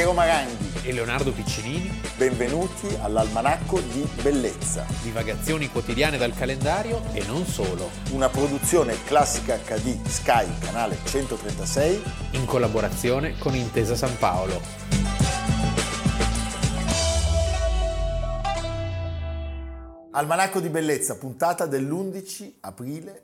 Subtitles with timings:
[0.00, 2.00] Piero Maranghi e Leonardo Piccinini.
[2.16, 4.86] Benvenuti all'Almanacco di Bellezza.
[5.02, 7.90] Divagazioni quotidiane dal calendario e non solo.
[8.12, 12.02] Una produzione classica HD Sky, canale 136.
[12.30, 14.58] In collaborazione con Intesa San Paolo.
[20.12, 23.22] Almanacco di Bellezza, puntata dell'11 aprile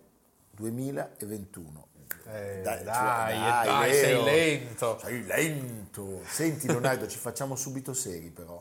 [0.50, 1.95] 2021.
[2.28, 4.98] Eh, dai, dai, dai, dai sei lento.
[5.00, 6.20] Sei lento.
[6.26, 8.60] Senti Leonardo, ci facciamo subito seri però.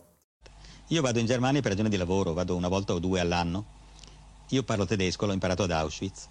[0.90, 3.66] Io vado in Germania per ragione di lavoro, vado una volta o due all'anno.
[4.50, 6.28] Io parlo tedesco, l'ho imparato ad Auschwitz.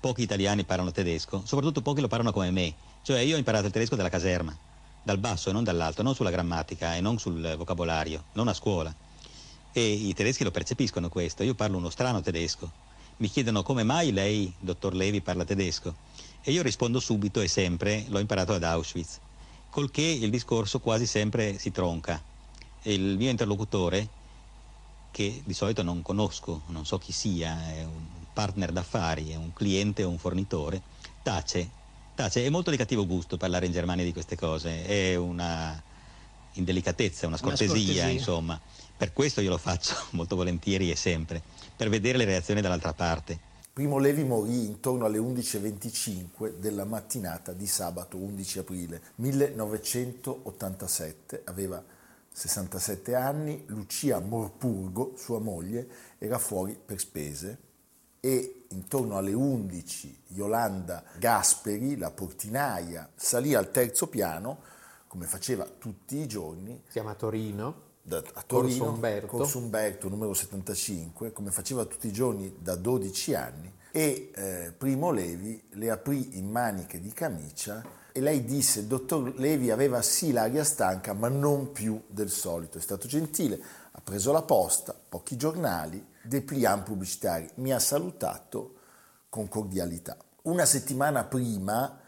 [0.00, 2.74] Pochi italiani parlano tedesco, soprattutto pochi lo parlano come me.
[3.02, 4.56] Cioè io ho imparato il tedesco dalla caserma,
[5.04, 8.92] dal basso e non dall'alto, non sulla grammatica e non sul vocabolario, non a scuola.
[9.70, 11.44] E i tedeschi lo percepiscono questo.
[11.44, 12.68] Io parlo uno strano tedesco.
[13.18, 15.94] Mi chiedono come mai lei, dottor Levi, parla tedesco.
[16.44, 19.20] E io rispondo subito e sempre, l'ho imparato ad Auschwitz,
[19.70, 22.20] col che il discorso quasi sempre si tronca.
[22.82, 24.08] Il mio interlocutore,
[25.12, 29.52] che di solito non conosco, non so chi sia, è un partner d'affari, è un
[29.52, 30.82] cliente o un fornitore,
[31.22, 31.68] tace,
[32.16, 32.44] tace.
[32.44, 35.80] È molto di cattivo gusto parlare in Germania di queste cose, è una
[36.54, 38.08] indelicatezza, una scortesia, una scortesia.
[38.08, 38.60] insomma.
[38.96, 41.40] Per questo io lo faccio molto volentieri e sempre,
[41.76, 43.50] per vedere le reazioni dall'altra parte.
[43.74, 51.82] Primo Levi morì intorno alle 11.25 della mattinata di sabato 11 aprile 1987, aveva
[52.30, 57.56] 67 anni, Lucia Morpurgo, sua moglie, era fuori per spese
[58.20, 64.58] e intorno alle 11 Yolanda Gasperi, la portinaia, salì al terzo piano,
[65.06, 66.82] come faceva tutti i giorni.
[66.88, 69.26] Siamo a Torino da, a Torino, Corso Umberto.
[69.26, 75.10] Corso Umberto numero 75, come faceva tutti i giorni da 12 anni, e eh, Primo
[75.10, 80.32] Levi le aprì in maniche di camicia e lei disse, il dottor Levi aveva sì
[80.32, 83.58] l'aria stanca, ma non più del solito, è stato gentile,
[83.92, 88.74] ha preso la posta, pochi giornali, dépliant pubblicitari, mi ha salutato
[89.30, 90.16] con cordialità.
[90.42, 92.00] Una settimana prima,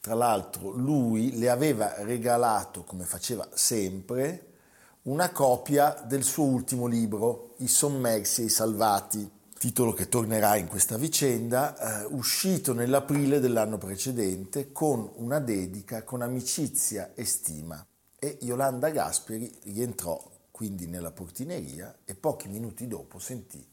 [0.00, 4.51] tra l'altro, lui le aveva regalato, come faceva sempre,
[5.04, 10.68] una copia del suo ultimo libro, I sommersi e i salvati, titolo che tornerà in
[10.68, 17.84] questa vicenda, eh, uscito nell'aprile dell'anno precedente con una dedica con amicizia e stima.
[18.16, 23.66] E Yolanda Gasperi rientrò quindi nella portineria e pochi minuti dopo sentì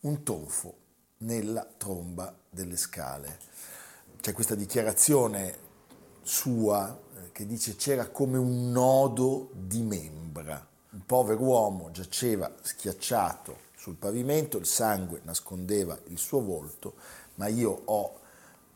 [0.00, 0.76] un tonfo
[1.18, 3.38] nella tromba delle scale.
[4.20, 5.68] C'è questa dichiarazione
[6.22, 6.96] sua
[7.32, 10.66] che dice c'era come un nodo di membra.
[10.92, 16.94] Un povero uomo giaceva schiacciato sul pavimento, il sangue nascondeva il suo volto,
[17.36, 18.18] ma io ho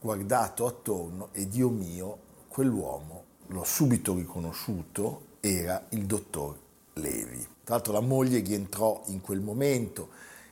[0.00, 6.59] guardato attorno e Dio mio, quell'uomo, l'ho subito riconosciuto, era il dottor
[6.94, 7.47] Levi.
[7.65, 10.09] Tra l'altro la moglie rientrò in quel momento,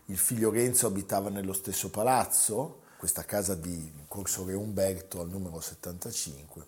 [0.06, 5.60] il figlio Renzo abitava nello stesso palazzo, questa casa di Corso Re Umberto al numero
[5.60, 6.66] 75,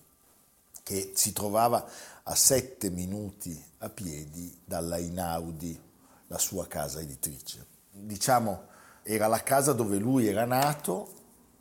[0.85, 1.85] che si trovava
[2.23, 5.81] a sette minuti a piedi dalla Inaudi,
[6.27, 7.67] la sua casa editrice.
[7.91, 8.67] Diciamo,
[9.03, 11.13] era la casa dove lui era nato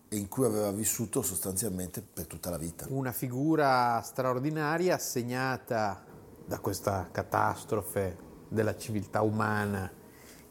[0.09, 2.85] e in cui aveva vissuto sostanzialmente per tutta la vita.
[2.89, 6.03] Una figura straordinaria segnata
[6.45, 8.17] da questa catastrofe
[8.49, 9.89] della civiltà umana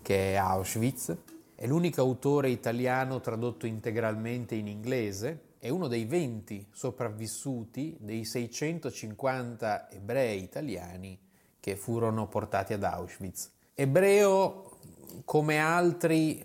[0.01, 1.15] che è Auschwitz.
[1.55, 9.93] È l'unico autore italiano tradotto integralmente in inglese è uno dei 20 sopravvissuti dei 650
[9.93, 11.17] ebrei italiani
[11.61, 13.49] che furono portati ad Auschwitz.
[13.73, 14.79] Ebreo
[15.25, 16.45] come altri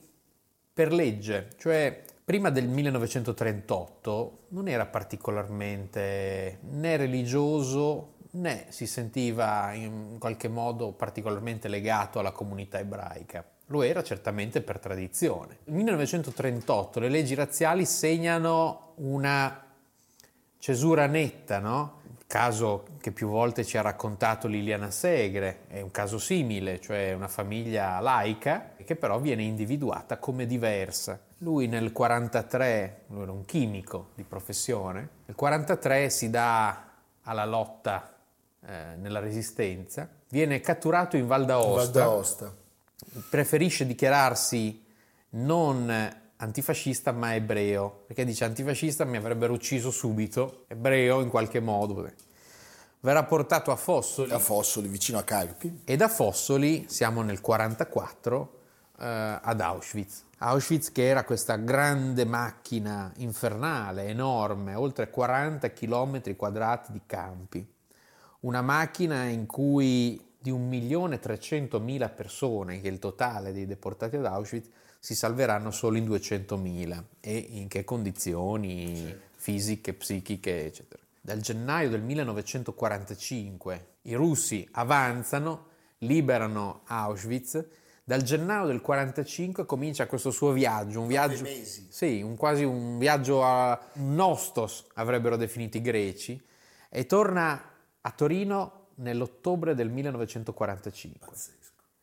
[0.72, 10.17] per legge, cioè prima del 1938 non era particolarmente né religioso né si sentiva in
[10.19, 13.44] qualche modo particolarmente legato alla comunità ebraica.
[13.67, 15.59] Lo era certamente per tradizione.
[15.66, 19.63] Nel 1938 le leggi razziali segnano una
[20.57, 22.01] cesura netta, no?
[22.06, 27.13] Il caso che più volte ci ha raccontato Liliana Segre è un caso simile, cioè
[27.13, 31.19] una famiglia laica che però viene individuata come diversa.
[31.39, 36.86] Lui nel 1943, lui era un chimico di professione, nel 1943 si dà
[37.24, 38.15] alla lotta
[38.65, 41.75] eh, nella resistenza, viene catturato in Val d'Aosta.
[41.75, 42.65] Val d'Aosta
[43.29, 44.83] preferisce dichiararsi
[45.31, 52.09] non antifascista ma ebreo, perché dice antifascista mi avrebbero ucciso subito, ebreo in qualche modo.
[52.99, 54.31] Verrà portato a Fossoli.
[54.31, 55.81] A Fossoli, vicino a Carpi.
[55.83, 58.59] E da Fossoli, siamo nel 1944,
[58.99, 60.25] eh, ad Auschwitz.
[60.39, 67.75] Auschwitz che era questa grande macchina infernale, enorme, oltre 40 km quadrati di campi
[68.47, 74.69] una macchina in cui di 1.300.000 persone, che è il totale dei deportati ad Auschwitz,
[75.00, 81.01] si salveranno solo in 200.000 e in che condizioni fisiche, psichiche, eccetera.
[81.22, 85.66] Dal gennaio del 1945 i russi avanzano,
[86.00, 87.66] liberano Auschwitz,
[88.04, 91.45] dal gennaio del 1945 comincia questo suo viaggio, un viaggio,
[91.90, 96.42] sì, un, quasi un viaggio a nostos, avrebbero definito i greci,
[96.90, 97.62] e torna
[98.00, 101.27] a Torino nell'ottobre del 1945.
[101.27, 101.55] Pazzesco.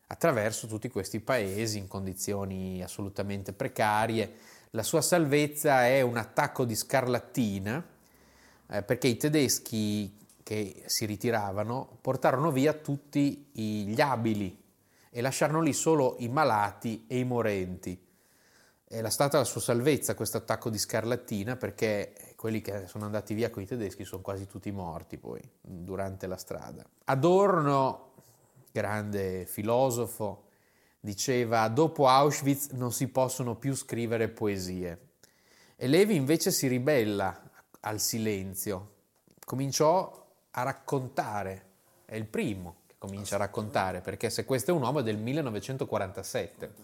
[0.07, 4.33] Attraverso tutti questi paesi in condizioni assolutamente precarie.
[4.71, 7.85] La sua salvezza è un attacco di scarlattina,
[8.69, 14.63] eh, perché i tedeschi che si ritiravano portarono via tutti gli abili
[15.11, 17.99] e lasciarono lì solo i malati e i morenti.
[18.87, 22.13] Era stata la sua salvezza questo attacco di scarlattina perché
[22.45, 26.37] quelli che sono andati via con i tedeschi sono quasi tutti morti poi durante la
[26.37, 26.85] strada.
[27.05, 28.11] Adorno,
[28.71, 30.49] grande filosofo,
[31.01, 35.13] diceva dopo Auschwitz non si possono più scrivere poesie.
[35.75, 37.51] E Levi invece si ribella
[37.81, 38.97] al silenzio,
[39.47, 41.69] cominciò a raccontare,
[42.05, 45.17] è il primo che comincia a raccontare, perché se questo è un uomo è del
[45.17, 46.75] 1947.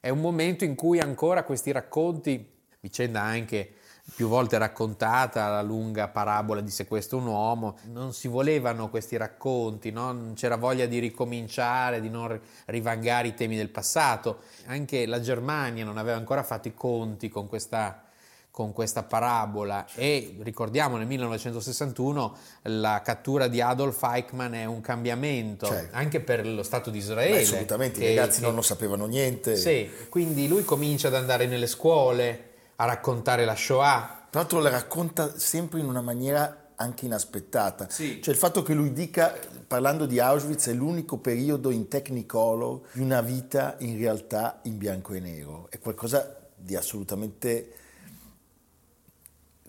[0.00, 3.74] È un momento in cui ancora questi racconti, vicenda anche
[4.14, 8.88] più volte raccontata la lunga parabola di se questo è un uomo, non si volevano
[8.88, 10.12] questi racconti, no?
[10.12, 14.38] non c'era voglia di ricominciare, di non rivangare i temi del passato.
[14.66, 18.04] Anche la Germania non aveva ancora fatto i conti con questa,
[18.50, 25.66] con questa parabola e ricordiamo nel 1961 la cattura di Adolf Eichmann è un cambiamento
[25.66, 25.94] certo.
[25.96, 27.36] anche per lo Stato di Israele.
[27.36, 29.56] Beh, assolutamente, che, i ragazzi che, non lo sapevano niente.
[29.56, 34.26] Sì, quindi lui comincia ad andare nelle scuole a raccontare la Shoah.
[34.30, 37.88] Tra l'altro la racconta sempre in una maniera anche inaspettata.
[37.88, 38.20] Sì.
[38.22, 39.34] Cioè il fatto che lui dica,
[39.66, 45.14] parlando di Auschwitz, è l'unico periodo in Technicolor di una vita in realtà in bianco
[45.14, 45.68] e nero.
[45.70, 47.72] È qualcosa di assolutamente,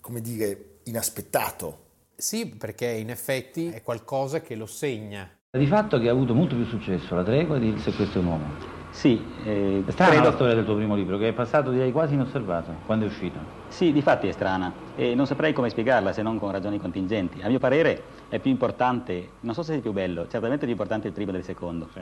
[0.00, 1.86] come dire, inaspettato.
[2.14, 5.30] Sì, perché in effetti è qualcosa che lo segna.
[5.50, 8.26] Di fatto che ha avuto molto più successo la tregua di Se questo è un
[8.26, 8.77] uomo.
[8.90, 10.28] Sì, eh, è strana credo...
[10.28, 13.38] la storia del tuo primo libro, che è passato direi quasi inosservato quando è uscito.
[13.68, 17.40] Sì, di fatti è strana e non saprei come spiegarla se non con ragioni contingenti.
[17.42, 20.70] A mio parere è più importante, non so se è più bello, certamente è più
[20.70, 21.88] importante il primo del secondo.
[21.92, 22.00] Sì.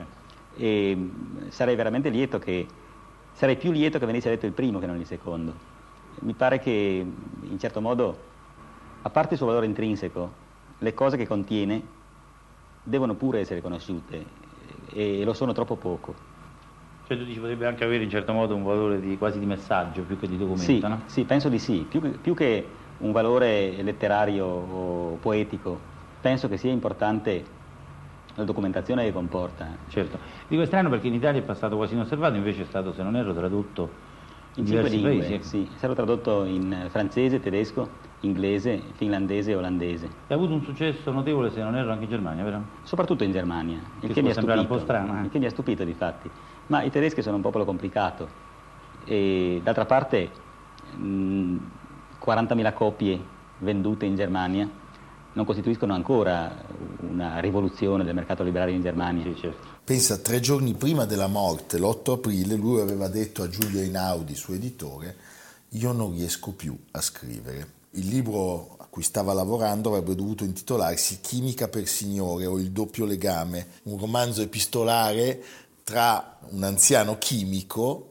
[0.55, 2.65] E mm, sarei veramente lieto che,
[3.31, 5.53] sarei più lieto che venisse letto il primo che non il secondo.
[6.21, 7.05] Mi pare che
[7.41, 8.17] in certo modo,
[9.03, 10.31] a parte il suo valore intrinseco,
[10.79, 11.95] le cose che contiene
[12.81, 14.25] devono pure essere conosciute
[14.89, 16.15] e lo sono troppo poco.
[17.07, 20.03] Cioè tu dici potrebbe anche avere in certo modo un valore di, quasi di messaggio
[20.03, 21.03] più che di documento, sì, no?
[21.05, 21.85] Sì, penso di sì.
[21.89, 25.81] Più, più, che un valore letterario o poetico,
[26.19, 27.45] penso che sia importante
[28.35, 29.77] la documentazione che comporta.
[29.87, 30.19] Certo.
[30.49, 33.15] Dico è strano perché in Italia è passato quasi inosservato, invece è stato, se non
[33.15, 33.99] erro, tradotto
[34.55, 35.47] in, in diversi lingue, paesi.
[35.47, 40.05] Sì, è stato tradotto in francese, tedesco, inglese, finlandese e olandese.
[40.27, 42.63] E ha avuto un successo notevole, se non erro, anche in Germania, vero?
[42.83, 44.59] Soprattutto in Germania, il che, che mi ha stupito.
[44.59, 45.23] Un po' strano, eh?
[45.23, 46.29] Il che mi ha stupito, di fatti.
[46.67, 48.45] Ma i tedeschi sono un popolo complicato
[49.05, 50.29] e d'altra parte
[50.95, 51.55] mh,
[52.23, 53.19] 40.000 copie
[53.59, 54.69] vendute in Germania
[55.33, 56.51] non costituiscono ancora
[57.01, 59.23] una rivoluzione del mercato liberario in Germania.
[59.23, 59.75] Sì, certo.
[59.83, 64.55] Pensa, tre giorni prima della morte, l'8 aprile, lui aveva detto a Giulio Einaudi, suo
[64.55, 65.15] editore,
[65.69, 67.75] io non riesco più a scrivere.
[67.97, 73.05] Il libro a cui stava lavorando avrebbe dovuto intitolarsi Chimica per signore o Il doppio
[73.05, 75.43] legame, un romanzo epistolare
[75.83, 78.09] tra un anziano chimico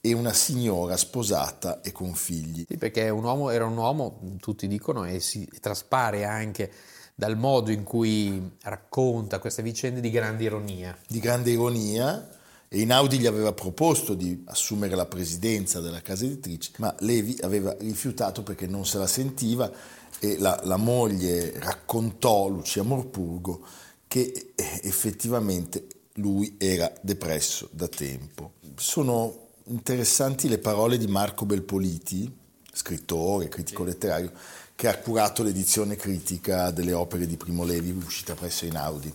[0.00, 2.64] e una signora sposata e con figli.
[2.68, 6.70] Sì, perché un uomo, era un uomo, tutti dicono, e si traspare anche
[7.14, 10.96] dal modo in cui racconta queste vicende di grande ironia.
[11.08, 12.28] Di grande ironia,
[12.74, 17.72] e Inaudi gli aveva proposto di assumere la presidenza della casa editrice, ma Levi aveva
[17.78, 19.70] rifiutato perché non se la sentiva
[20.18, 23.64] e la, la moglie raccontò, Lucia Morpurgo,
[24.08, 28.54] che eh, effettivamente lui era depresso da tempo.
[28.74, 32.28] Sono interessanti le parole di Marco Belpoliti,
[32.72, 34.32] scrittore, critico letterario,
[34.74, 39.12] che ha curato l'edizione critica delle opere di Primo Levi uscita presso Inaudi.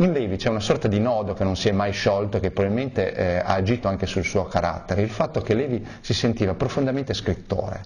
[0.00, 3.12] In Levi c'è una sorta di nodo che non si è mai sciolto che probabilmente
[3.14, 7.82] eh, ha agito anche sul suo carattere, il fatto che Levi si sentiva profondamente scrittore.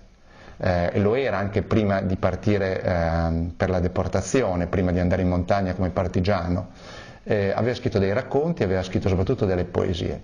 [0.56, 5.22] Eh, e lo era anche prima di partire eh, per la deportazione, prima di andare
[5.22, 6.68] in montagna come partigiano
[7.24, 10.22] eh, aveva scritto dei racconti, aveva scritto soprattutto delle poesie,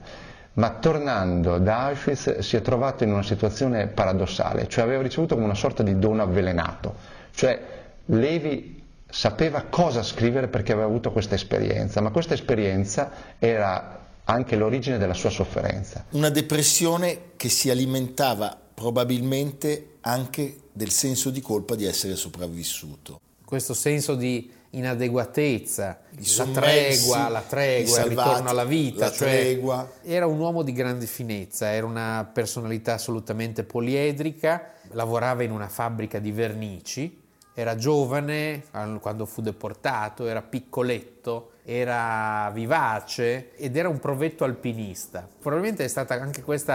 [0.55, 5.47] ma tornando da Auschwitz si è trovato in una situazione paradossale, cioè aveva ricevuto come
[5.47, 6.95] una sorta di dono avvelenato,
[7.33, 7.59] cioè
[8.07, 8.80] Levi
[9.11, 15.15] sapeva cosa scrivere perché aveva avuto questa esperienza, ma questa esperienza era anche l'origine della
[15.15, 16.05] sua sofferenza.
[16.11, 23.21] Una depressione che si alimentava probabilmente anche del senso di colpa di essere sopravvissuto.
[23.45, 26.01] Questo senso di inadeguatezza,
[26.37, 29.07] la tregua, la tregua, il ritorno alla vita.
[29.07, 29.61] La cioè
[30.05, 36.21] era un uomo di grande finezza, era una personalità assolutamente poliedrica, lavorava in una fabbrica
[36.21, 37.20] di vernici,
[37.61, 38.65] era giovane
[39.01, 45.29] quando fu deportato, era piccoletto, era vivace ed era un provetto alpinista.
[45.39, 46.73] Probabilmente è stato anche questo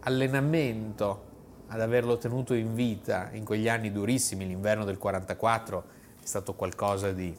[0.00, 1.28] allenamento
[1.68, 5.84] ad averlo tenuto in vita in quegli anni durissimi, l'inverno del 44
[6.20, 7.34] è stato qualcosa di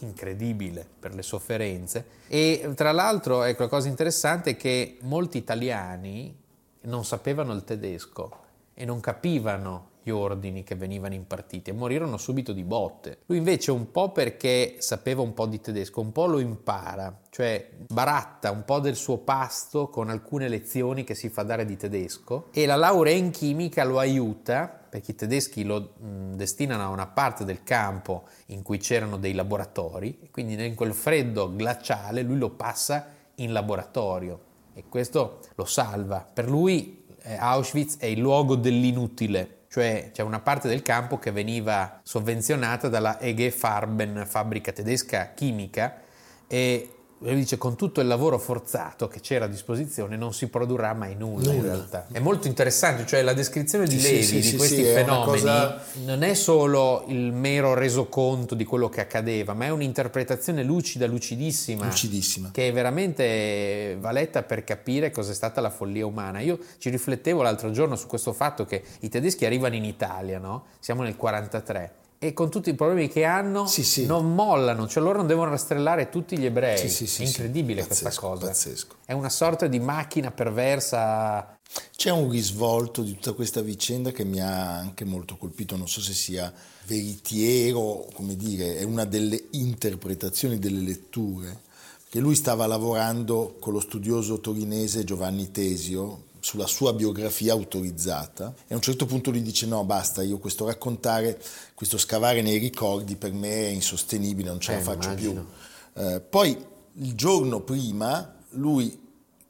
[0.00, 6.34] incredibile per le sofferenze e tra l'altro ecco la cosa interessante è che molti italiani
[6.82, 8.38] non sapevano il tedesco
[8.74, 13.18] e non capivano gli ordini che venivano impartiti e morirono subito di botte.
[13.26, 17.70] Lui invece un po' perché sapeva un po' di tedesco, un po' lo impara, cioè
[17.88, 22.48] baratta un po' del suo pasto con alcune lezioni che si fa dare di tedesco
[22.52, 27.06] e la laurea in chimica lo aiuta perché i tedeschi lo mh, destinano a una
[27.06, 32.36] parte del campo in cui c'erano dei laboratori e quindi in quel freddo glaciale lui
[32.36, 33.06] lo passa
[33.36, 36.26] in laboratorio e questo lo salva.
[36.30, 41.30] Per lui eh, Auschwitz è il luogo dell'inutile cioè c'è una parte del campo che
[41.30, 45.98] veniva sovvenzionata dalla EG Farben, fabbrica tedesca chimica,
[46.46, 51.14] e dice con tutto il lavoro forzato che c'era a disposizione non si produrrà mai
[51.14, 51.54] nulla, nulla.
[51.54, 52.06] in realtà.
[52.10, 55.82] È molto interessante, cioè la descrizione di Levi sì, sì, di questi fenomeni cosa...
[56.04, 61.84] non è solo il mero resoconto di quello che accadeva, ma è un'interpretazione lucida, lucidissima,
[61.84, 62.50] lucidissima.
[62.52, 66.40] che veramente va letta per capire cos'è stata la follia umana.
[66.40, 70.64] Io ci riflettevo l'altro giorno su questo fatto che i tedeschi arrivano in Italia, no?
[70.78, 74.06] siamo nel 43 e con tutti i problemi che hanno sì, sì.
[74.06, 76.88] non mollano, cioè loro non devono rastrellare tutti gli ebrei.
[76.88, 78.46] Sì, è incredibile pazzesco, questa cosa.
[78.46, 78.94] Pazzesco.
[79.04, 81.58] È una sorta di macchina perversa.
[81.96, 86.00] C'è un risvolto di tutta questa vicenda che mi ha anche molto colpito, non so
[86.00, 86.52] se sia
[86.84, 91.62] veritiero, come dire, è una delle interpretazioni delle letture,
[92.08, 98.72] che lui stava lavorando con lo studioso torinese Giovanni Tesio, sulla sua biografia autorizzata e
[98.72, 101.40] a un certo punto lui dice no basta, io questo raccontare,
[101.72, 105.46] questo scavare nei ricordi per me è insostenibile, non ce eh, la faccio immagino.
[105.92, 106.02] più.
[106.02, 109.00] Eh, poi il giorno prima lui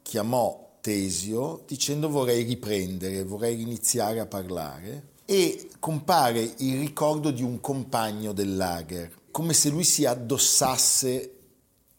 [0.03, 7.59] chiamò Tesio dicendo vorrei riprendere, vorrei iniziare a parlare e compare il ricordo di un
[7.59, 11.31] compagno del lager, come se lui si addossasse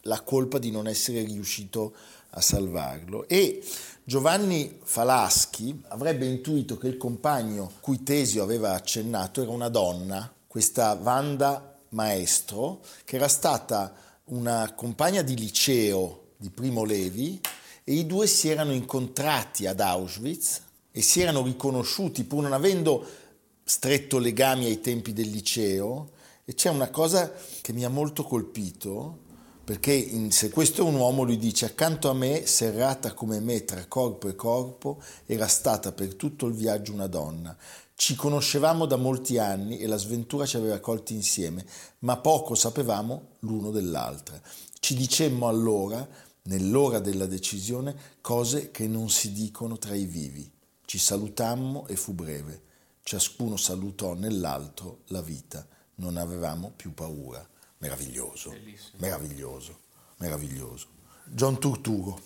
[0.03, 1.95] la colpa di non essere riuscito
[2.31, 3.63] a salvarlo e
[4.07, 10.95] Giovanni Falaschi avrebbe intuito che il compagno cui Tesio aveva accennato era una donna, questa
[10.95, 13.95] Vanda Maestro, che era stata
[14.25, 17.41] una compagna di liceo di Primo Levi
[17.83, 23.07] e i due si erano incontrati ad Auschwitz e si erano riconosciuti pur non avendo
[23.65, 26.11] stretto legami ai tempi del liceo.
[26.45, 27.33] E c'è una cosa
[27.63, 29.21] che mi ha molto colpito
[29.65, 33.65] perché in, se questo è un uomo, lui dice, accanto a me, serrata come me
[33.65, 37.57] tra corpo e corpo, era stata per tutto il viaggio una donna.
[37.97, 41.65] Ci conoscevamo da molti anni e la sventura ci aveva colti insieme,
[42.01, 44.39] ma poco sapevamo l'uno dell'altra.
[44.79, 46.07] Ci dicemmo allora,
[46.43, 50.51] nell'ora della decisione, cose che non si dicono tra i vivi.
[50.85, 52.63] Ci salutammo e fu breve.
[53.03, 55.67] Ciascuno salutò nell'altro la vita.
[55.97, 57.49] Non avevamo più paura
[57.85, 58.99] meraviglioso, Bellissimo.
[58.99, 59.81] meraviglioso,
[60.17, 60.87] meraviglioso.
[61.25, 62.19] John Turturro.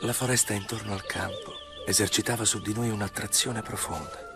[0.00, 1.52] La foresta intorno al campo
[1.86, 4.32] esercitava su di noi un'attrazione profonda.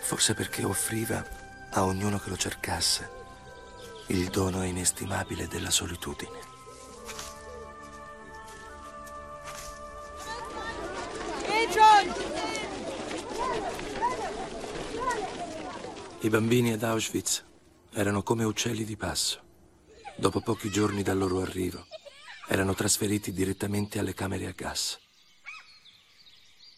[0.00, 1.22] Forse perché offriva
[1.70, 3.18] a ognuno che lo cercasse
[4.06, 6.48] il dono inestimabile della solitudine.
[16.22, 17.48] I bambini ad Auschwitz
[17.92, 19.40] erano come uccelli di passo.
[20.16, 21.86] Dopo pochi giorni dal loro arrivo,
[22.48, 24.98] erano trasferiti direttamente alle camere a gas.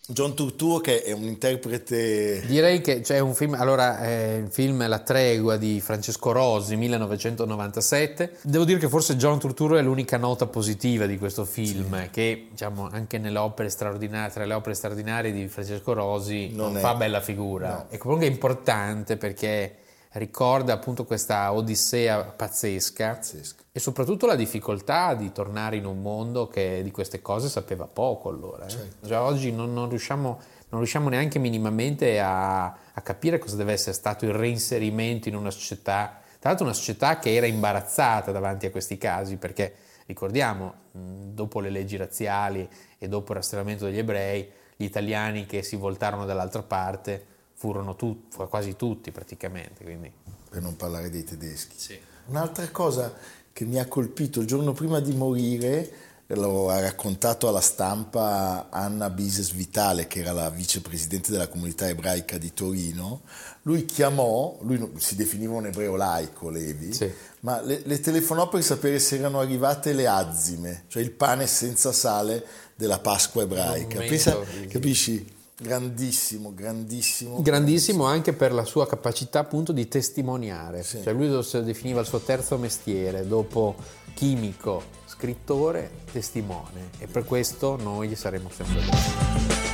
[0.04, 2.44] John Turturro che è un interprete...
[2.46, 8.38] Direi che c'è un film, allora eh, il film La tregua di Francesco Rosi, 1997.
[8.42, 12.10] Devo dire che forse John Turturro è l'unica nota positiva di questo film, sì.
[12.10, 16.80] che diciamo anche nelle opere straordinarie, tra le opere straordinarie di Francesco Rosi non, non
[16.80, 17.68] fa bella figura.
[17.68, 17.86] No.
[17.88, 19.81] E comunque è importante perché
[20.12, 26.48] ricorda appunto questa odissea pazzesca, pazzesca, e soprattutto la difficoltà di tornare in un mondo
[26.48, 28.66] che di queste cose sapeva poco allora.
[28.66, 28.70] Eh?
[28.70, 29.06] Certo.
[29.06, 33.92] Già oggi non, non riusciamo non riusciamo neanche minimamente a, a capire cosa deve essere
[33.92, 38.70] stato il reinserimento in una società, tra l'altro una società che era imbarazzata davanti a
[38.70, 39.74] questi casi, perché
[40.06, 42.66] ricordiamo, dopo le leggi razziali
[42.96, 47.26] e dopo il rastrellamento degli ebrei, gli italiani che si voltarono dall'altra parte
[47.62, 49.84] furono tu, quasi tutti praticamente.
[49.84, 50.10] Quindi.
[50.50, 51.74] Per non parlare dei tedeschi.
[51.76, 51.96] Sì.
[52.26, 53.14] Un'altra cosa
[53.52, 55.92] che mi ha colpito il giorno prima di morire
[56.34, 62.38] lo ha raccontato alla stampa Anna Bises Vitale, che era la vicepresidente della comunità ebraica
[62.38, 63.20] di Torino.
[63.62, 67.12] Lui chiamò, lui si definiva un ebreo laico, Levi, sì.
[67.40, 71.92] ma le, le, telefonò per sapere se erano arrivate le azzime, cioè il pane senza
[71.92, 73.98] sale della Pasqua ebraica.
[73.98, 74.38] Pensa,
[74.68, 75.31] capisci?
[75.62, 77.40] Grandissimo, grandissimo.
[77.40, 80.82] Grandissimo anche per la sua capacità appunto di testimoniare.
[80.82, 81.00] Sì.
[81.02, 83.76] Cioè lui lo definiva il suo terzo mestiere, dopo
[84.14, 89.71] chimico, scrittore, testimone e per questo noi gli saremo sempre grati.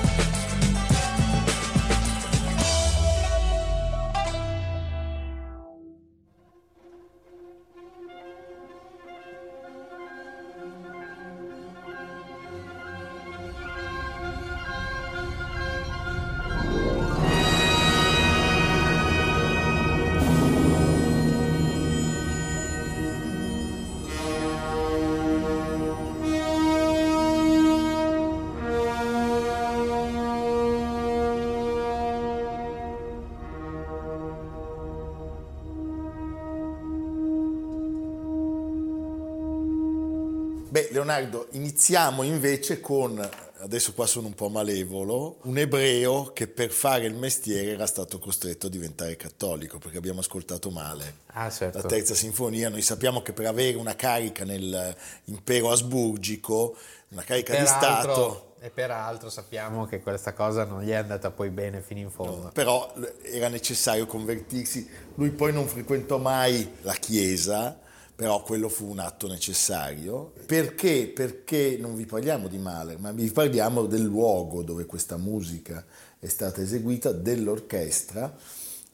[41.78, 43.16] Iniziamo invece con,
[43.58, 48.18] adesso qua sono un po' malevolo, un ebreo che per fare il mestiere era stato
[48.18, 51.78] costretto a diventare cattolico, perché abbiamo ascoltato male ah, certo.
[51.78, 52.68] la terza sinfonia.
[52.68, 56.76] Noi sappiamo che per avere una carica nell'impero asburgico,
[57.10, 58.54] una carica per di Stato...
[58.60, 62.42] E peraltro sappiamo che questa cosa non gli è andata poi bene fino in fondo.
[62.42, 62.92] No, però
[63.22, 64.90] era necessario convertirsi.
[65.14, 67.78] Lui poi non frequentò mai la Chiesa,
[68.18, 70.32] però quello fu un atto necessario.
[70.44, 71.06] Perché?
[71.06, 75.86] Perché non vi parliamo di Mahler, ma vi parliamo del luogo dove questa musica
[76.18, 78.36] è stata eseguita, dell'orchestra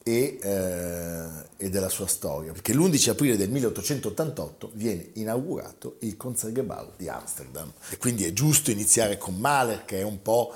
[0.02, 2.52] e, eh, e della sua storia.
[2.52, 7.72] Perché l'11 aprile del 1888 viene inaugurato il Concertgebouw di Amsterdam.
[7.88, 10.52] E quindi è giusto iniziare con Mahler, che è un po'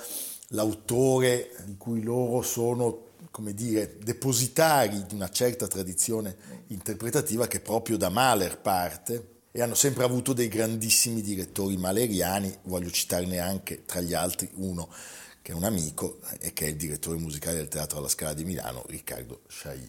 [0.48, 3.07] l'autore di cui loro sono
[3.38, 9.76] come dire, depositari di una certa tradizione interpretativa che proprio da Mahler parte e hanno
[9.76, 14.88] sempre avuto dei grandissimi direttori maleriani, voglio citarne anche tra gli altri uno
[15.40, 18.44] che è un amico e che è il direttore musicale del Teatro alla Scala di
[18.44, 19.88] Milano, Riccardo Sciai.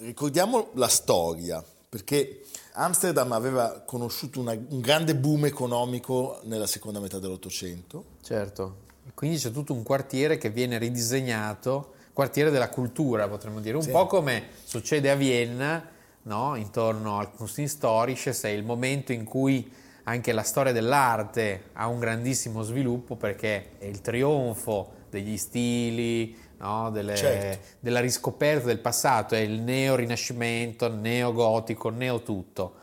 [0.00, 7.18] Ricordiamo la storia, perché Amsterdam aveva conosciuto una, un grande boom economico nella seconda metà
[7.18, 8.04] dell'Ottocento.
[8.20, 8.80] Certo,
[9.14, 13.90] quindi c'è tutto un quartiere che viene ridisegnato quartiere della cultura, potremmo dire, un sì.
[13.90, 15.86] po' come succede a Vienna,
[16.22, 16.56] no?
[16.56, 19.70] intorno al Kunsthistorisches, è il momento in cui
[20.04, 26.88] anche la storia dell'arte ha un grandissimo sviluppo perché è il trionfo degli stili, no?
[26.90, 27.66] Delle, certo.
[27.80, 32.76] della riscoperta del passato, è il neo-rinascimento, neo-gotico, neo-tutto.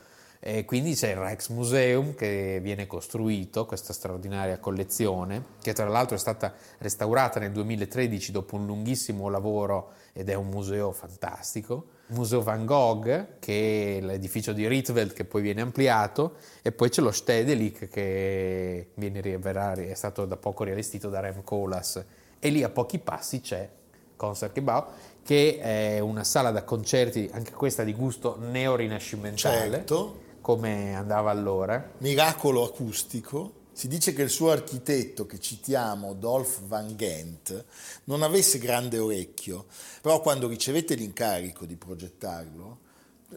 [0.45, 6.19] E quindi c'è il Rijksmuseum che viene costruito, questa straordinaria collezione, che tra l'altro è
[6.19, 11.85] stata restaurata nel 2013 dopo un lunghissimo lavoro ed è un museo fantastico.
[12.07, 16.89] Il Museo Van Gogh, che è l'edificio di Rietveld che poi viene ampliato, e poi
[16.89, 22.03] c'è lo Stedelijk che viene, è stato da poco riallestito da Rem Koolhaas.
[22.39, 23.69] E lì a pochi passi c'è
[24.17, 24.85] Concertgebouw,
[25.23, 29.69] che è una sala da concerti, anche questa di gusto neo-rinascimentale.
[29.69, 31.93] Certo come andava allora.
[31.99, 33.61] Miracolo acustico.
[33.71, 37.63] Si dice che il suo architetto, che citiamo, Dolph Van Gent,
[38.03, 39.65] non avesse grande orecchio,
[40.01, 42.79] però quando ricevette l'incarico di progettarlo,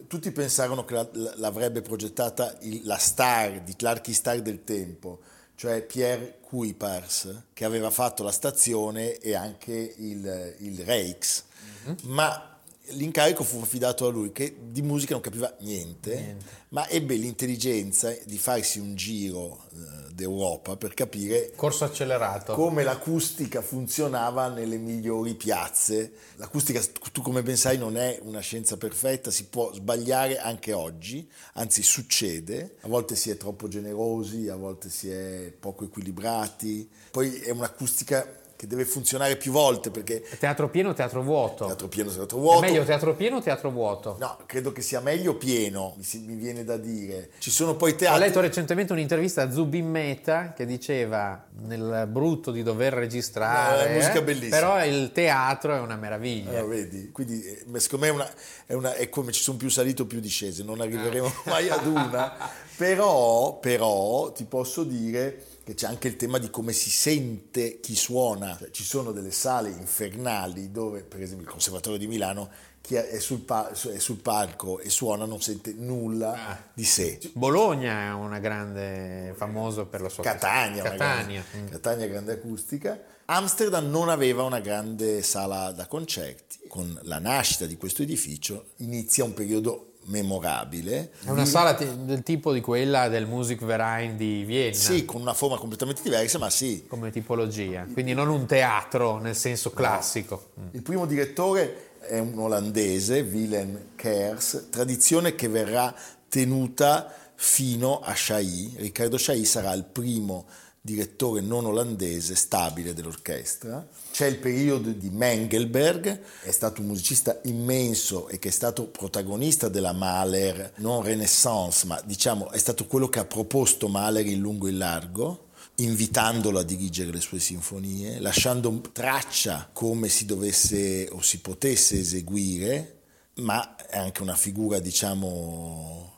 [0.07, 5.21] tutti pensarono che l'avrebbe progettata la star di Clarky Star del tempo,
[5.55, 11.45] cioè Pierre Kuipers, che aveva fatto la stazione e anche il, il Reix.
[11.87, 11.95] Mm-hmm.
[12.13, 12.56] Ma
[12.91, 16.45] l'incarico fu affidato a lui che di musica non capiva niente, niente.
[16.69, 23.61] ma ebbe l'intelligenza di farsi un giro eh, d'Europa per capire corso accelerato come l'acustica
[23.61, 26.13] funzionava nelle migliori piazze.
[26.35, 31.29] L'acustica, tu come ben sai, non è una scienza perfetta, si può sbagliare anche oggi,
[31.53, 37.35] anzi succede, a volte si è troppo generosi, a volte si è poco equilibrati, poi
[37.39, 40.23] è un'acustica che deve funzionare più volte perché...
[40.39, 41.67] Teatro pieno o teatro vuoto?
[41.67, 42.65] Teatro pieno, teatro vuoto.
[42.65, 44.17] È meglio teatro pieno o teatro vuoto?
[44.19, 47.29] No, credo che sia meglio pieno, mi, viene da dire.
[47.37, 48.19] Ci sono poi teatri...
[48.19, 53.89] Ho letto recentemente un'intervista a Zubin Meta che diceva nel brutto di dover registrare...
[53.89, 54.55] È musica eh, bellissima.
[54.57, 56.57] Però il teatro è una meraviglia.
[56.57, 58.33] Eh, vedi, quindi eh, secondo me è, una,
[58.65, 61.49] è, una, è come ci sono più salite o più discese, non arriveremo Ah.
[61.49, 62.33] mai ad una.
[62.75, 67.93] però, però ti posso dire che c'è anche il tema di come si sente chi
[67.93, 68.55] suona.
[68.57, 72.49] Cioè, ci sono delle sale infernali dove, per esempio, il Conservatorio di Milano,
[72.79, 76.63] chi è sul, pa- è sul palco e suona non sente nulla Ah.
[76.73, 77.19] di sé.
[77.33, 81.43] Bologna è una grande, famoso per la sua Catania, Catania.
[81.51, 81.71] grande, mm.
[81.71, 82.97] Catania grande acustica.
[83.25, 86.59] Amsterdam non aveva una grande sala da concerti.
[86.69, 91.11] Con la nascita di questo edificio inizia un periodo memorabile.
[91.23, 94.75] È una sala ti- del tipo di quella del Musikverein di Vienna.
[94.75, 96.85] Sì, con una forma completamente diversa, ma sì.
[96.87, 100.51] Come tipologia, quindi non un teatro nel senso classico.
[100.59, 100.67] Mm.
[100.71, 105.93] Il primo direttore è un olandese, Willem Kers, tradizione che verrà
[106.29, 108.75] tenuta fino a Chailly.
[108.77, 110.45] Riccardo Chailly sarà il primo
[110.87, 113.85] direttore non olandese stabile dell'orchestra.
[114.09, 119.67] C'è il periodo di Mengelberg, è stato un musicista immenso e che è stato protagonista
[119.67, 124.67] della Mahler, non Renaissance, ma diciamo è stato quello che ha proposto Mahler in lungo
[124.67, 125.47] e in largo
[125.79, 133.01] invitandolo a dirigere le sue sinfonie, lasciando traccia come si dovesse o si potesse eseguire,
[133.35, 136.13] ma è anche una figura, diciamo,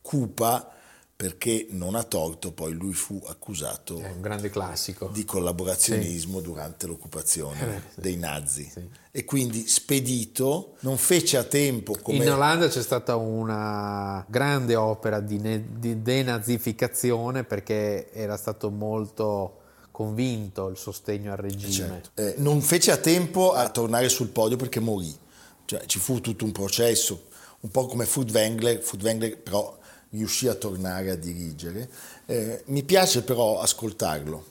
[0.00, 0.75] cupa
[1.16, 4.02] perché non ha torto, poi lui fu accusato
[5.12, 8.00] di collaborazionismo durante l'occupazione Eh, sì.
[8.02, 8.86] dei nazi Sì.
[9.10, 12.22] e quindi spedito, non fece a tempo come...
[12.22, 19.60] In Olanda c'è stata una grande opera di, ne- di denazificazione perché era stato molto
[19.90, 21.72] convinto il sostegno al regime.
[21.72, 22.10] Certo.
[22.20, 25.16] Eh, non fece a tempo a tornare sul podio perché morì.
[25.64, 27.24] Cioè, ci fu tutto un processo,
[27.60, 29.76] un po' come Furtwängler, Furtwängler però
[30.10, 31.88] riuscì a tornare a dirigere.
[32.26, 34.44] Eh, mi piace però ascoltarlo.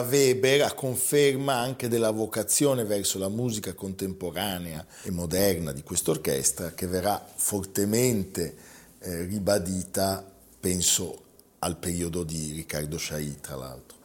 [0.00, 6.72] Era Weber a conferma anche della vocazione verso la musica contemporanea e moderna di quest'orchestra
[6.72, 8.56] che verrà fortemente
[9.00, 10.24] eh, ribadita,
[10.58, 11.22] penso,
[11.58, 13.98] al periodo di Riccardo Chailly, tra l'altro.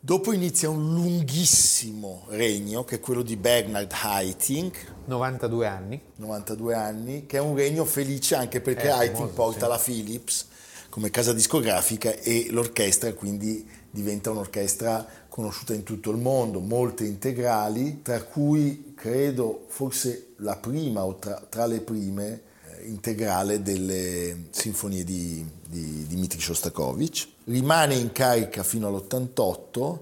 [0.00, 6.00] Dopo inizia un lunghissimo regno, che è quello di Bernard Haitink, 92 anni.
[6.16, 9.68] 92 anni, che è un regno felice anche perché Eh, Haitink porta sì.
[9.68, 10.46] la Philips
[10.88, 18.02] come casa discografica e l'orchestra quindi diventa un'orchestra conosciuta in tutto il mondo, molte integrali,
[18.02, 25.02] tra cui credo forse la prima o tra, tra le prime eh, integrale delle sinfonie
[25.02, 27.26] di, di Dmitri Shostakovich.
[27.44, 29.98] Rimane in carica fino all'88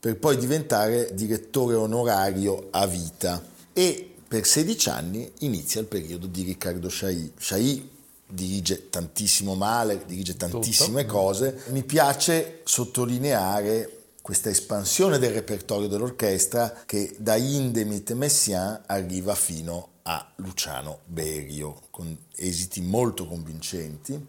[0.00, 6.42] per poi diventare direttore onorario a vita e per 16 anni inizia il periodo di
[6.42, 7.32] Riccardo Chailly.
[7.36, 7.90] Chailly
[8.30, 11.62] dirige tantissimo male, dirige tantissime cose.
[11.68, 20.32] Mi piace sottolineare questa espansione del repertorio dell'orchestra che da Indemit Messiaen arriva fino a
[20.36, 24.26] Luciano Berio con esiti molto convincenti.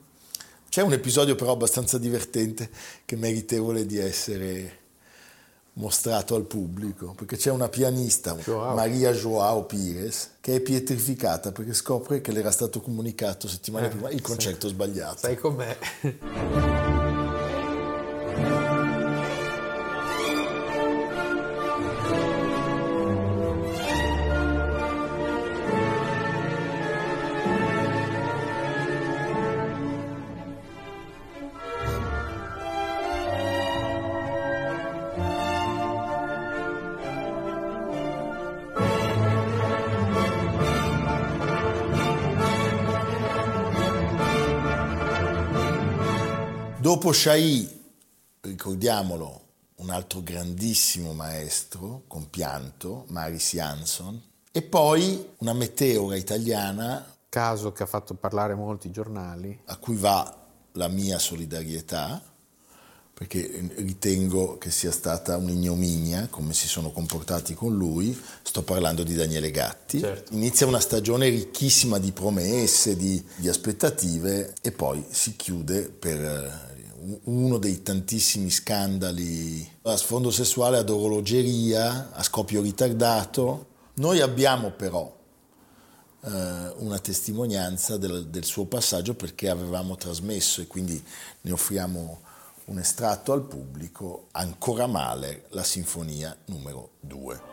[0.70, 2.70] C'è un episodio però abbastanza divertente
[3.06, 4.80] che è meritevole di essere
[5.82, 8.76] mostrato al pubblico, perché c'è una pianista, Joao.
[8.76, 13.89] Maria Joao Pires, che è pietrificata perché scopre che le era stato comunicato settimane Eh,
[13.89, 14.22] prima il sì.
[14.22, 15.17] concerto sbagliato.
[15.17, 15.78] Sai com'è?
[47.02, 47.68] Dopo Chailly,
[48.42, 49.42] ricordiamolo,
[49.78, 57.04] un altro grandissimo maestro, compianto, Maris Jansson, e poi una meteora italiana.
[57.28, 59.62] Caso che ha fatto parlare molti giornali.
[59.66, 62.22] A cui va la mia solidarietà,
[63.12, 68.16] perché ritengo che sia stata un'ignominia come si sono comportati con lui.
[68.44, 70.02] Sto parlando di Daniele Gatti.
[70.02, 70.34] Certo.
[70.34, 76.72] Inizia una stagione ricchissima di promesse, di, di aspettative e poi si chiude per eh,
[77.24, 83.68] uno dei tantissimi scandali a sfondo sessuale, ad orologeria, a scoppio ritardato.
[83.96, 85.14] Noi abbiamo però
[86.24, 91.04] eh, una testimonianza del, del, suo passaggio perché avevamo trasmesso e quindi
[91.42, 92.22] ne offriamo
[92.66, 97.51] un estratto al pubblico, ancora male, la sinfonia numero 2.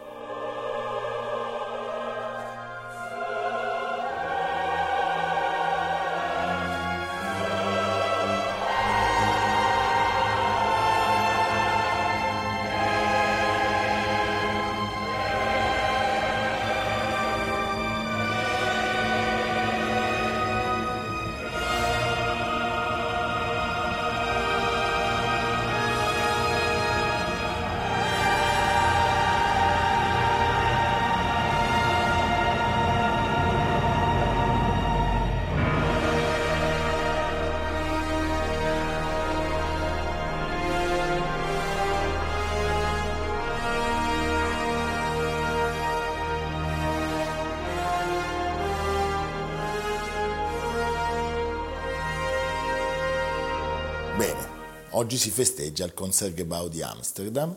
[54.99, 57.55] Oggi si festeggia il Concertgebouw di Amsterdam,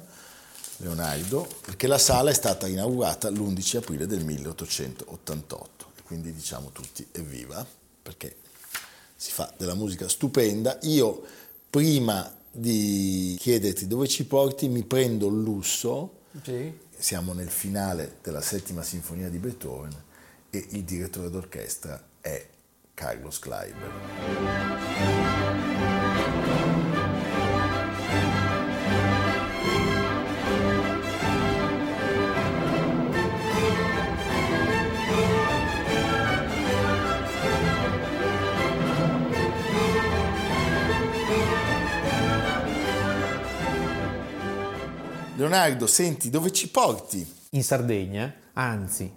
[0.77, 7.03] Leonardo, perché la sala è stata inaugurata l'11 aprile del 1888 e quindi diciamo tutti
[7.13, 7.65] evviva
[8.03, 8.35] perché
[9.15, 10.77] si fa della musica stupenda.
[10.83, 11.23] Io
[11.67, 16.71] prima di chiederti dove ci porti mi prendo il lusso, sì.
[16.95, 20.03] siamo nel finale della settima sinfonia di Beethoven
[20.51, 22.47] e il direttore d'orchestra è
[22.93, 25.20] Carlos Kleiber.
[45.51, 47.29] Leonardo, senti, dove ci porti?
[47.49, 49.11] In Sardegna, anzi,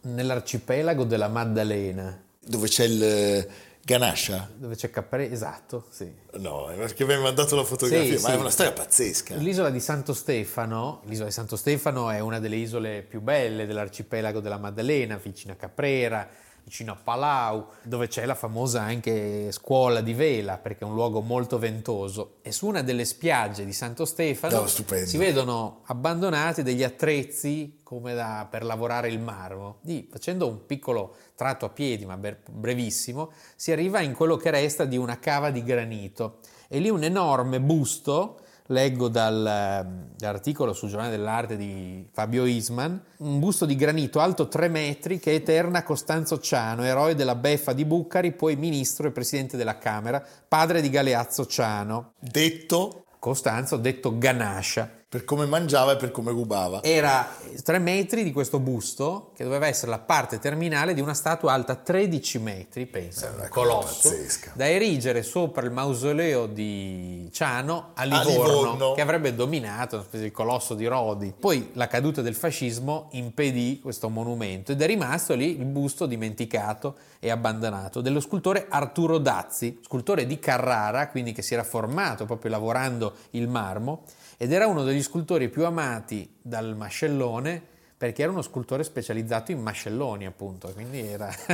[0.00, 2.24] nell'arcipelago della Maddalena.
[2.44, 3.48] Dove c'è il eh,
[3.84, 4.50] Ganascia?
[4.52, 6.12] Dove c'è Caprese, esatto, sì.
[6.38, 8.34] No, perché mi hai mandato la fotografia, sì, ma sì.
[8.34, 9.36] è una storia pazzesca.
[9.36, 14.40] L'isola di Santo Stefano, l'isola di Santo Stefano è una delle isole più belle dell'arcipelago
[14.40, 16.28] della Maddalena, vicino a Caprera,
[16.66, 21.20] vicino a Palau, dove c'è la famosa anche scuola di vela, perché è un luogo
[21.20, 22.38] molto ventoso.
[22.42, 28.14] E su una delle spiagge di Santo Stefano no, si vedono abbandonati degli attrezzi come
[28.14, 29.76] da, per lavorare il marmo.
[29.82, 34.84] Lì, facendo un piccolo tratto a piedi, ma brevissimo, si arriva in quello che resta
[34.84, 36.38] di una cava di granito.
[36.66, 43.00] E lì un enorme busto leggo dal, ehm, dall'articolo sul giornale dell'arte di Fabio Isman,
[43.18, 47.84] un busto di granito alto 3 metri che eterna Costanzo Ciano, eroe della beffa di
[47.84, 52.12] Bucari, poi ministro e presidente della Camera, padre di Galeazzo Ciano.
[52.18, 53.04] Detto?
[53.18, 56.82] Costanzo, detto Ganascia per come mangiava e per come rubava.
[56.82, 57.26] Era
[57.62, 61.74] tre metri di questo busto che doveva essere la parte terminale di una statua alta
[61.74, 64.52] 13 metri, pensa, un colosso, pazzesca.
[64.54, 70.04] da erigere sopra il mausoleo di Ciano a Livorno, a Livorno, che avrebbe dominato una
[70.04, 71.32] specie di colosso di Rodi.
[71.38, 76.96] Poi la caduta del fascismo impedì questo monumento ed è rimasto lì il busto dimenticato
[77.20, 82.50] e abbandonato dello scultore Arturo Dazzi, scultore di Carrara, quindi che si era formato proprio
[82.50, 84.02] lavorando il marmo
[84.36, 89.60] ed era uno degli scultori più amati dal mascellone perché era uno scultore specializzato in
[89.60, 91.30] mascelloni appunto, quindi era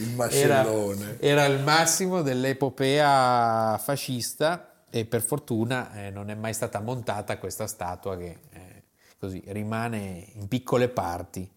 [0.00, 1.18] il mascellone.
[1.20, 7.36] Era, era, il massimo dell'epopea fascista e per fortuna eh, non è mai stata montata
[7.36, 8.82] questa statua che eh,
[9.18, 11.48] così rimane in piccole parti.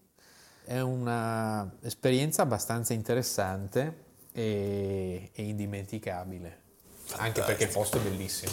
[0.62, 6.60] È un'esperienza abbastanza interessante e, e indimenticabile,
[7.04, 7.22] Fantastico.
[7.22, 8.52] anche perché il posto è bellissimo.